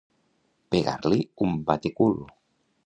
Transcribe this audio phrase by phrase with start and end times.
[0.75, 2.21] Pegar-li un batecul.